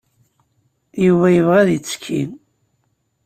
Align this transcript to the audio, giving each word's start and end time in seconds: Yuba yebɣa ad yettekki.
Yuba 1.05 1.27
yebɣa 1.35 1.57
ad 1.61 1.69
yettekki. 1.71 2.21